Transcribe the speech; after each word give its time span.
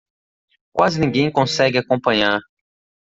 Quase 0.73 0.99
ninguém 0.99 1.31
consegue 1.31 1.77
acompanhar 1.77 2.39